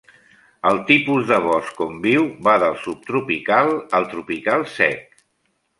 El 0.69 0.79
tipus 0.87 1.27
de 1.33 1.37
bosc 1.43 1.83
on 1.87 2.01
viu, 2.07 2.25
va 2.49 2.57
del 2.65 2.81
subtropical 2.87 3.71
al 4.01 4.13
tropical 4.17 4.71
sec. 4.81 5.11